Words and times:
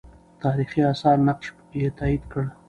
تاریخي 0.43 0.81
آثار 0.93 1.17
نقش 1.27 1.45
یې 1.81 1.89
تایید 1.99 2.23
کړ. 2.31 2.43